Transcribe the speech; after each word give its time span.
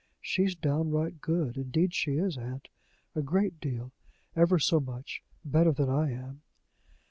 She's 0.19 0.55
downright 0.55 1.21
good; 1.21 1.57
indeed 1.57 1.93
she 1.93 2.13
is, 2.13 2.35
aunt! 2.35 2.69
a 3.13 3.21
great 3.21 3.59
deal, 3.61 3.91
ever 4.35 4.57
so 4.57 4.79
much, 4.79 5.21
better 5.45 5.71
than 5.71 5.91
I 5.91 6.09
am." 6.09 6.41